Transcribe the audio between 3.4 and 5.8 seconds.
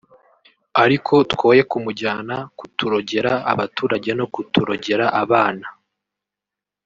abaturage no kuturogera abana